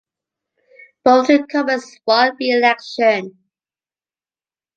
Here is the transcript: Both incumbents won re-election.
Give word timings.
Both 1.05 1.29
incumbents 1.29 1.99
won 2.07 2.35
re-election. 2.39 3.37